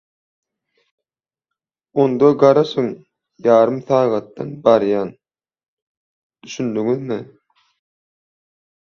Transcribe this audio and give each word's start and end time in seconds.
–Onda 2.05 2.31
garaş 2.45 2.73
ýarym 2.85 3.79
sagatdan 3.91 4.51
barýan, 4.67 5.15
okeými? 6.51 7.25